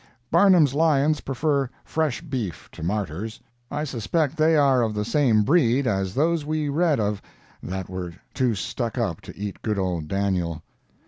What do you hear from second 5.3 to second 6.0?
breed